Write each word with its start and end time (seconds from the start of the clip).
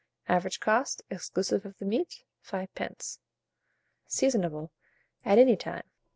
Average 0.27 0.59
cost, 0.59 1.03
exclusive 1.11 1.63
of 1.63 1.77
the 1.77 1.85
meat, 1.85 2.23
5d. 2.43 3.19
Seasonable 4.07 4.71
at 5.23 5.37
any 5.37 5.55
time. 5.55 5.83